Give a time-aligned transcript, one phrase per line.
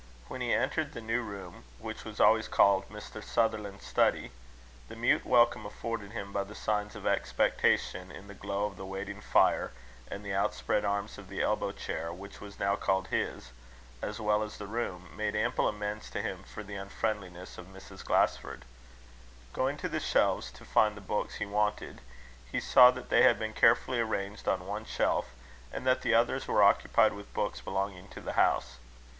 [0.29, 3.23] When he entered the new room, which was always called Mr.
[3.23, 4.31] Sutherland's study,
[4.87, 8.85] the mute welcome afforded him by the signs of expectation, in the glow of the
[8.87, 9.71] waiting fire,
[10.09, 13.51] and the outspread arms of the elbow chair, which was now called his,
[14.01, 18.03] as well as the room, made ample amends to him for the unfriendliness of Mrs.
[18.03, 18.63] Glasford.
[19.53, 22.01] Going to the shelves to find the books he wanted,
[22.51, 25.27] he saw that they had been carefully arranged on one shelf,
[25.71, 28.77] and that the others were occupied with books belonging to the house.